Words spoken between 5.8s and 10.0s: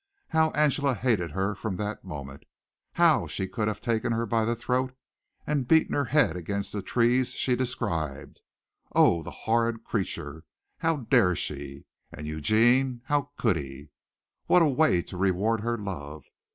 her head against the trees she described. Oh, the horrid